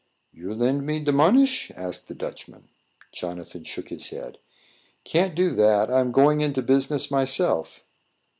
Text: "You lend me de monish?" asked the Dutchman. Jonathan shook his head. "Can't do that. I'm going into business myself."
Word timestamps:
"You 0.33 0.55
lend 0.55 0.83
me 0.83 0.99
de 0.99 1.11
monish?" 1.11 1.71
asked 1.75 2.07
the 2.07 2.15
Dutchman. 2.15 2.69
Jonathan 3.13 3.63
shook 3.63 3.89
his 3.89 4.09
head. 4.09 4.39
"Can't 5.03 5.35
do 5.35 5.51
that. 5.51 5.91
I'm 5.91 6.11
going 6.11 6.41
into 6.41 6.63
business 6.63 7.11
myself." 7.11 7.83